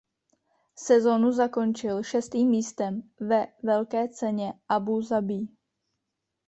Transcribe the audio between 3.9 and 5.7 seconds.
ceně Abú Zabí.